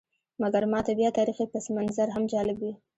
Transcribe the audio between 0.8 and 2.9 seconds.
بیا تاریخي پسمنظر هم جالب وي.